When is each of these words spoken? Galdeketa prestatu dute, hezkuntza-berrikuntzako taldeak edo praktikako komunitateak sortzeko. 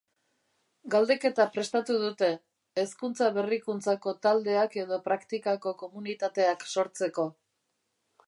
Galdeketa 0.93 1.43
prestatu 1.57 1.97
dute, 2.03 2.29
hezkuntza-berrikuntzako 2.83 4.15
taldeak 4.27 4.79
edo 4.85 4.99
praktikako 5.11 5.75
komunitateak 5.85 6.67
sortzeko. 6.73 7.27